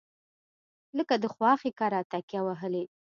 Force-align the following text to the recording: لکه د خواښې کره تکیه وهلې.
لکه 0.97 1.15
د 1.23 1.25
خواښې 1.33 1.71
کره 1.79 1.99
تکیه 2.11 2.41
وهلې. 2.45 2.83